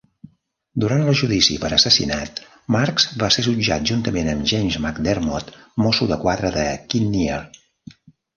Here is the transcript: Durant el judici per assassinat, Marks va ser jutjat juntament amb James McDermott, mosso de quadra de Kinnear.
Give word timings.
Durant 0.83 1.01
el 1.09 1.17
judici 1.17 1.57
per 1.65 1.69
assassinat, 1.75 2.41
Marks 2.75 3.05
va 3.25 3.29
ser 3.35 3.45
jutjat 3.49 3.85
juntament 3.91 4.33
amb 4.33 4.49
James 4.53 4.79
McDermott, 4.85 5.53
mosso 5.85 6.09
de 6.15 6.19
quadra 6.25 6.53
de 6.59 6.67
Kinnear. 6.95 7.39